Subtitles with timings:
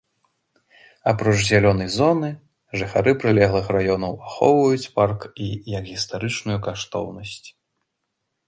[1.11, 2.29] Апроч зялёнай зоны,
[2.81, 7.43] жыхары прылеглых раёнаў ахоўваюць парк і як гістарычную каштоўнасць.